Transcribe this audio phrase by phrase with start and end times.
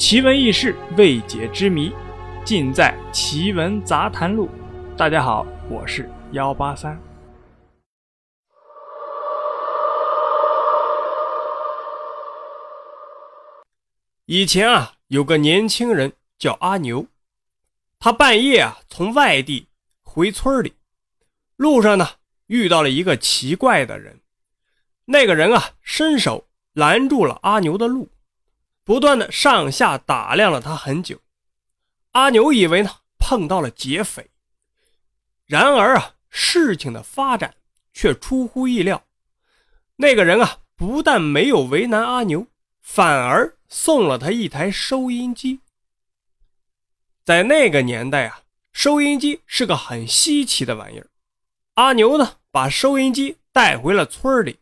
[0.00, 1.92] 奇闻异事、未解之谜，
[2.42, 4.48] 尽在《奇闻杂谈录》。
[4.96, 6.98] 大家好，我是幺八三。
[14.24, 17.04] 以前啊，有个年轻人叫阿牛，
[17.98, 19.68] 他半夜啊从外地
[20.02, 20.72] 回村里，
[21.56, 22.08] 路上呢
[22.46, 24.18] 遇到了一个奇怪的人。
[25.04, 28.08] 那个人啊伸手拦住了阿牛的路。
[28.90, 31.20] 不断的上下打量了他很久，
[32.10, 32.90] 阿牛以为呢
[33.20, 34.28] 碰到了劫匪，
[35.46, 37.54] 然而啊事情的发展
[37.92, 39.04] 却出乎意料，
[39.94, 42.48] 那个人啊不但没有为难阿牛，
[42.80, 45.60] 反而送了他一台收音机。
[47.24, 51.06] 在那个年代啊，收音机是个很稀奇的玩意儿。
[51.74, 54.58] 阿牛呢把收音机带回了村里，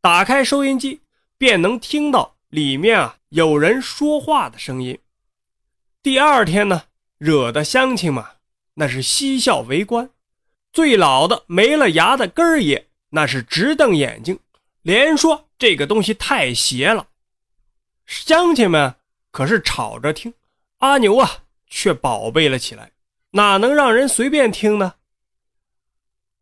[0.00, 1.00] 打开收音机
[1.36, 3.17] 便能听到里面啊。
[3.30, 4.98] 有人说话的声音。
[6.02, 6.84] 第二天呢，
[7.18, 8.24] 惹得乡亲们
[8.74, 10.10] 那是嬉笑围观。
[10.72, 14.38] 最老的没了牙的根儿爷那是直瞪眼睛，
[14.82, 17.08] 连说这个东西太邪了。
[18.06, 18.94] 乡亲们
[19.30, 20.32] 可是吵着听，
[20.78, 22.92] 阿牛啊却宝贝了起来，
[23.32, 24.94] 哪能让人随便听呢？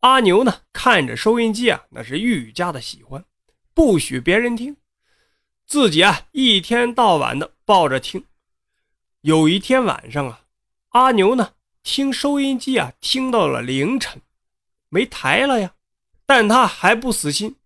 [0.01, 3.25] 阿牛呢看着收音机啊，那是愈加的喜欢，
[3.73, 4.77] 不许别人听。
[5.67, 8.23] 自己啊，一天到晚的抱着听。
[9.19, 10.39] 有一天晚上啊，
[10.91, 11.51] 阿牛呢
[11.83, 14.21] 听收音机啊，听到了凌晨，
[14.87, 15.73] 没台了呀。
[16.25, 17.57] 但他还不死心，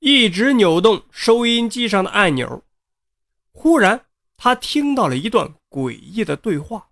[0.00, 2.64] 一直扭动收音机上的按钮。
[3.52, 4.04] 忽然，
[4.36, 6.88] 他听到了一段诡异的对话。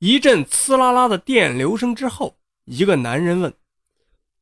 [0.00, 3.54] 一阵呲啦啦的电流声之后，一个男人问：“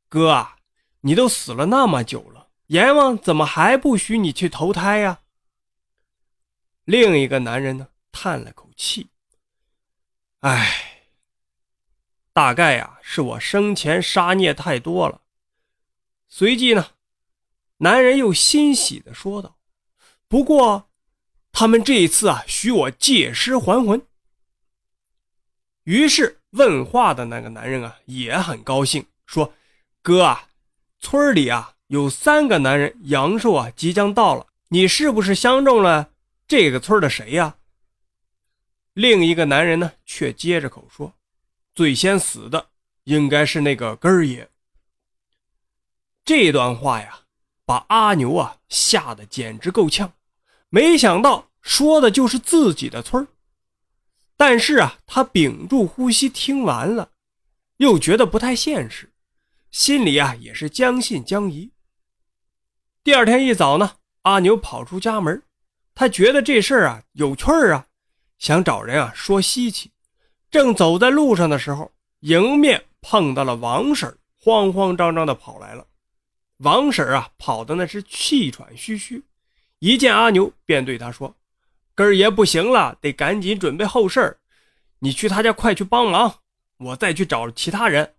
[0.08, 0.56] 哥啊，
[1.02, 5.18] 你都死了那么久了，阎王怎么还不许你去投胎呀？”
[6.84, 9.08] 另一个男人呢，叹了口气
[10.40, 11.04] ：“哎，
[12.32, 15.20] 大概呀，是我生前杀孽太多了。”
[16.28, 16.92] 随即呢，
[17.78, 19.56] 男人又欣喜地说道
[20.26, 20.88] ：“不过，
[21.52, 24.04] 他们这一次啊，许我借尸还魂。”
[25.84, 29.54] 于是问话的那个男人啊，也很高兴，说
[30.02, 30.48] ：“哥啊，
[30.98, 36.10] 村里啊有三个男人阳寿啊即将到了，你是不是相中了？”
[36.52, 37.56] 这个村的谁呀？
[38.92, 41.14] 另一个男人呢，却接着口说
[41.74, 42.72] ：“最先死的
[43.04, 44.50] 应该是那个根儿爷。”
[46.26, 47.20] 这段话呀，
[47.64, 50.12] 把阿牛啊吓得简直够呛。
[50.68, 53.28] 没想到说的就是自己的村儿
[54.36, 57.12] 但是啊，他屏住呼吸听完了，
[57.78, 59.10] 又觉得不太现实，
[59.70, 61.72] 心里啊也是将信将疑。
[63.02, 65.42] 第二天一早呢，阿牛跑出家门。
[65.94, 67.86] 他觉得这事儿啊有趣儿啊，
[68.38, 69.90] 想找人啊说稀奇。
[70.50, 75.86] 正走在路上的时候，迎面碰到了王婶，慌慌张张的跑来了。
[76.58, 79.22] 王婶啊跑的那是气喘吁吁，
[79.80, 81.34] 一见阿牛便对他说
[81.94, 84.38] ：“根儿爷不行了，得赶紧准备后事儿
[85.00, 86.40] 你去他家快去帮忙，
[86.78, 88.14] 我再去找其他人。”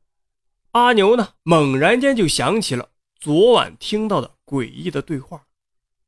[0.72, 5.46] 阿牛呢猛然间就想起了昨晚听到的诡异的对话，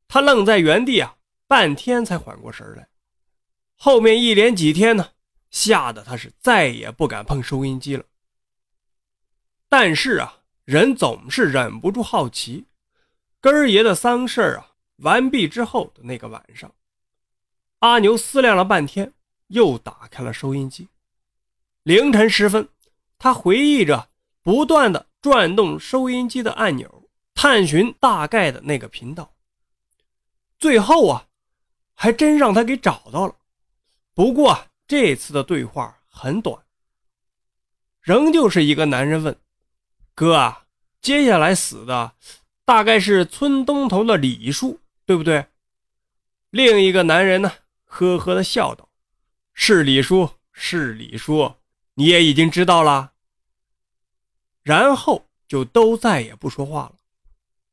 [0.08, 1.14] 他愣在原地啊。
[1.48, 2.88] 半天才缓过神来，
[3.76, 5.12] 后面一连几天呢，
[5.48, 8.04] 吓得他是再也不敢碰收音机了。
[9.68, 12.66] 但是啊，人总是忍不住好奇。
[13.40, 16.74] 根儿爷的丧事啊完毕之后的那个晚上，
[17.78, 19.12] 阿牛思量了半天，
[19.46, 20.88] 又打开了收音机。
[21.84, 22.68] 凌晨时分，
[23.18, 24.08] 他回忆着，
[24.42, 29.32] 不断的转动收音机的按钮，探寻大概的那个频道。
[30.58, 31.25] 最后啊。
[31.98, 33.34] 还真让他给找到了，
[34.14, 36.62] 不过这次的对话很短，
[38.00, 39.40] 仍旧是一个男人问
[40.14, 40.66] ：“哥啊，
[41.00, 42.14] 接下来死的
[42.66, 45.46] 大概是村东头的李叔，对不对？”
[46.50, 47.50] 另一个男人呢，
[47.84, 48.90] 呵呵的笑道
[49.54, 51.56] ：“是李叔，是李叔，
[51.94, 53.14] 你也已经知道了。”
[54.62, 56.96] 然后就都再也不说话了。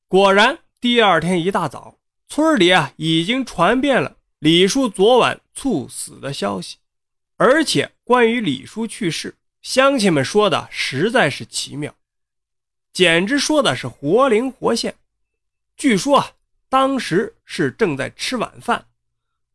[0.08, 2.00] 果然，第二天一大早。
[2.36, 6.78] 村里啊，已经传遍了李叔昨晚猝死的消息，
[7.38, 11.94] 而且关于李叔去世，乡亲们说的实在是奇妙，
[12.92, 14.96] 简直说的是活灵活现。
[15.78, 16.32] 据说啊，
[16.70, 18.88] 当时是正在吃晚饭，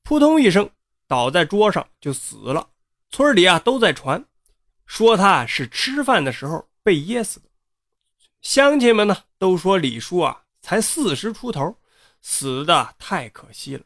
[0.04, 0.70] 扑通一声
[1.08, 2.68] 倒在桌上就死了。
[3.10, 4.24] 村里啊都在传，
[4.86, 7.46] 说他是吃饭的时候被噎死的。
[8.40, 11.76] 乡亲们呢都说李叔啊才四十出头。
[12.20, 13.84] 死的太可惜了。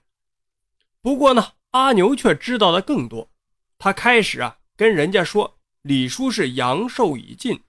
[1.01, 3.31] 不过呢，阿牛却知道的更多。
[3.79, 7.61] 他开始啊跟人家说，李叔是阳寿已尽，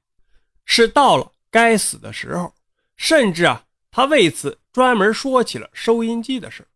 [0.65, 2.53] 是到了该死的时候，
[2.95, 6.67] 甚至啊他为此专门说起了收音机的事。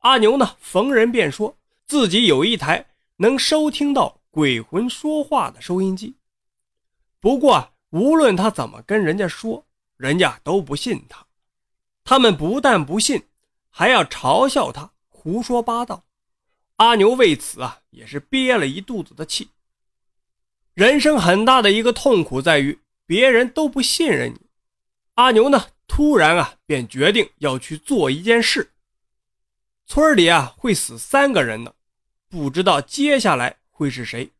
[0.00, 1.56] 阿牛呢逢人便说
[1.86, 6.16] 自己有一台能收听到鬼魂说话的收音机。
[7.20, 9.64] 不过无论他怎么跟人家说，
[9.96, 11.24] 人家都不信他。
[12.04, 13.24] 他们不但不信，
[13.70, 16.04] 还要嘲笑他胡说八道。
[16.76, 19.50] 阿牛为此啊，也是憋了一肚子的气。
[20.74, 24.40] 人生很大的一个痛苦在于别人都不信任你。
[25.14, 28.72] 阿牛呢，突然啊，便决定要去做一件事。
[29.86, 31.74] 村里啊，会死三个人呢，
[32.28, 34.32] 不知道接下来会是谁，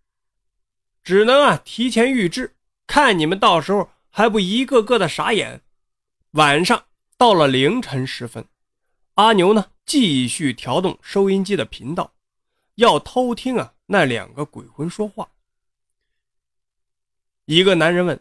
[1.05, 2.57] 只能啊提前预知，
[2.87, 5.61] 看你们到时候还不一个个的傻眼。
[6.31, 6.87] 晚上
[7.23, 8.45] 到了凌晨时分，
[9.15, 12.15] 阿牛呢继续调动收音机的频道。
[12.75, 15.29] 要偷听啊，那两个鬼魂说话。
[17.45, 18.21] 一个男人问：“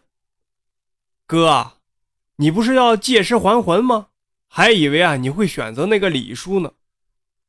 [1.26, 1.78] 哥，
[2.36, 4.10] 你不是要借尸还魂吗？
[4.46, 6.72] 还以为啊你会选择那个李叔呢。”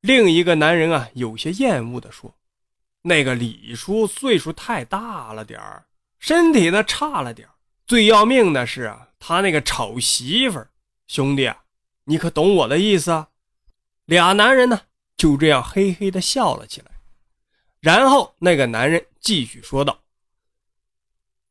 [0.01, 2.33] 另一个男人啊有些厌恶地说
[3.03, 5.85] ：“那个李叔岁数太大了点儿，
[6.17, 7.53] 身体呢差了点儿，
[7.85, 10.71] 最要命的是啊他那个丑媳妇儿。
[11.07, 11.63] 兄弟啊，
[12.05, 13.29] 你可懂我的意思啊？”
[14.05, 14.81] 俩男人呢
[15.15, 16.91] 就这样嘿嘿的笑了起来。
[17.79, 20.00] 然后那个男人继续说道：“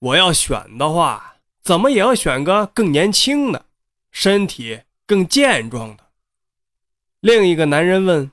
[0.00, 3.66] 我要选的话，怎么也要选个更年轻的，
[4.10, 6.10] 身体更健壮的。”
[7.20, 8.32] 另一个男人问：“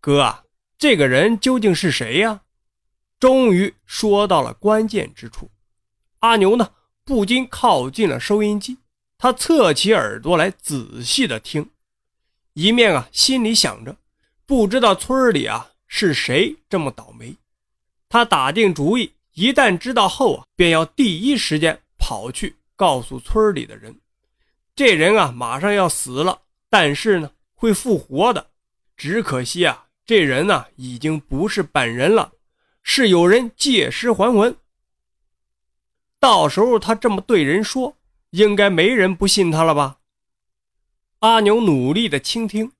[0.00, 0.44] 哥，
[0.78, 2.42] 这个人究竟是谁呀？”
[3.18, 5.50] 终于说到了关键之处，
[6.18, 8.76] 阿牛呢不禁靠近了收音机，
[9.18, 11.70] 他侧起耳朵来仔细的听，
[12.52, 13.96] 一面啊心里想着，
[14.44, 15.72] 不知道村里啊。
[15.88, 17.36] 是谁这么倒霉？
[18.08, 23.96] 他打定主意，一旦知道后啊，便要第一时间跑去告诉村里的人。
[24.74, 28.50] 这人啊，马上要死了，但是呢，会复活的。
[28.96, 32.32] 只可惜啊，这人呢，已经不是本人了，
[32.82, 34.56] 是有人借尸还魂。
[36.18, 37.96] 到时候他这么对人说，
[38.30, 39.98] 应该没人不信他了吧？
[41.20, 42.72] 阿牛努力的倾听，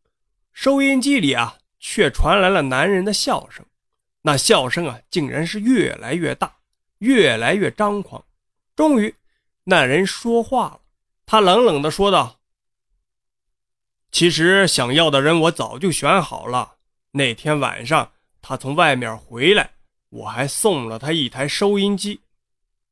[0.52, 1.58] 收音机里啊。
[1.78, 3.64] 却传来了男人的笑声，
[4.22, 6.56] 那笑声啊，竟然是越来越大，
[6.98, 8.24] 越来越张狂。
[8.74, 9.14] 终于，
[9.62, 10.80] 那人说话了，
[11.26, 12.40] 他冷冷的说道
[14.10, 16.76] ：“其实想要的人我早就选好了。
[17.12, 18.10] 那天晚上
[18.42, 19.74] 他从外面回来，
[20.08, 22.22] 我还送了他一台收音机。”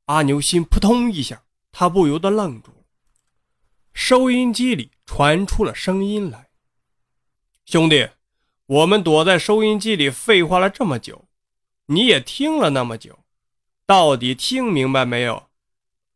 [0.07, 1.43] 阿牛心扑通一下，
[1.77, 2.85] 他不由得愣住了。
[3.93, 6.49] 收音机里传出了声音来
[7.67, 8.09] ：“兄弟。”
[8.67, 11.27] 我们躲在收音机里废话了这么久，
[11.85, 13.19] 你也听了那么久，
[13.85, 15.51] 到底听明白没有？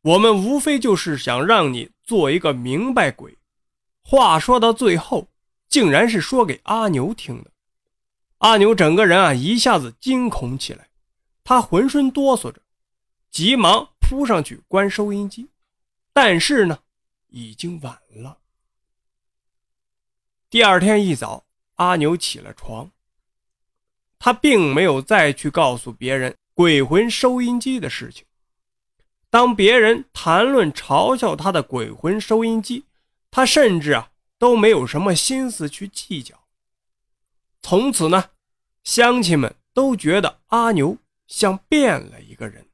[0.00, 3.36] 我们无非就是想让你做一个明白鬼。
[4.02, 5.28] 话说到最后，
[5.68, 7.50] 竟然是说给阿牛听的。
[8.38, 10.88] 阿牛整个人啊一下子惊恐起来，
[11.44, 12.62] 他浑身哆嗦着，
[13.30, 15.50] 急忙扑上去关收音机，
[16.14, 16.78] 但是呢，
[17.26, 18.38] 已经晚了。
[20.48, 21.44] 第二天一早。
[21.74, 22.90] 阿牛起了床，
[24.18, 28.26] 他并没有再去告诉别人鬼魂收音机的事情。
[29.30, 32.84] 当别人谈论嘲笑他的鬼魂收音机，
[33.30, 36.48] 他甚至啊都没有什么心思去计较。
[37.62, 38.30] 从此呢，
[38.82, 42.67] 乡亲们都觉得阿牛像变了一个人。